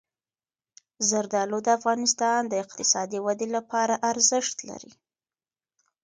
[1.09, 4.93] زردالو د افغانستان د اقتصادي ودې لپاره ارزښت لري.